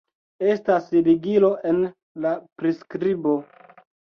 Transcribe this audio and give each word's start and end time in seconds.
Estas 0.53 0.87
ligilo 1.09 1.51
en 1.73 1.79
la 2.25 2.33
priskribo 2.63 3.39